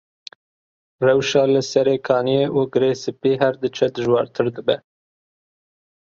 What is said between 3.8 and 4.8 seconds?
dijwartir dibe.